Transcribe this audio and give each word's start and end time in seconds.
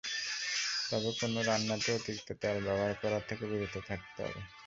তবে 0.89 1.09
কোনো 1.19 1.39
রান্নাতেই 1.49 1.95
অতিরিক্ত 1.97 2.29
তেল 2.41 2.57
ব্যবহার 2.65 2.93
করা 3.01 3.19
থেকে 3.29 3.43
বিরত 3.51 3.75
থাকতে 3.89 4.19
হবে। 4.25 4.41